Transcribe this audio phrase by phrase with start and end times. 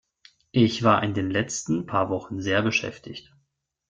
[0.49, 3.35] Ich war in den letzten paar Wochen sehr beschäftigt.